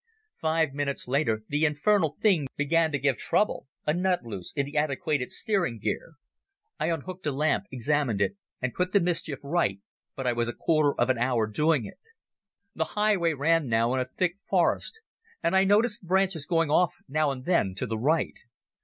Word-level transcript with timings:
Five 0.39 0.73
minutes 0.73 1.07
later 1.07 1.43
the 1.47 1.63
infernal 1.63 2.17
thing 2.19 2.47
began 2.57 2.91
to 2.91 2.97
give 2.97 3.17
trouble—a 3.17 3.93
nut 3.93 4.23
loose 4.23 4.51
in 4.55 4.65
the 4.65 4.75
antiquated 4.75 5.29
steering 5.29 5.77
gear. 5.77 6.13
I 6.79 6.87
unhooked 6.89 7.27
a 7.27 7.31
lamp, 7.31 7.65
examined 7.71 8.19
it, 8.19 8.35
and 8.59 8.73
put 8.73 8.93
the 8.93 8.99
mischief 8.99 9.37
right, 9.43 9.77
but 10.15 10.25
I 10.25 10.33
was 10.33 10.47
a 10.47 10.53
quarter 10.53 10.99
of 10.99 11.11
an 11.11 11.19
hour 11.19 11.45
doing 11.45 11.85
it. 11.85 11.99
The 12.73 12.85
highway 12.97 13.33
ran 13.33 13.67
now 13.67 13.93
in 13.93 13.99
a 13.99 14.05
thick 14.05 14.37
forest 14.49 15.01
and 15.43 15.55
I 15.55 15.65
noticed 15.65 16.01
branches 16.01 16.47
going 16.47 16.71
off 16.71 16.95
now 17.07 17.29
and 17.29 17.45
then 17.45 17.75
to 17.75 17.85
the 17.85 17.99
right. 17.99 18.37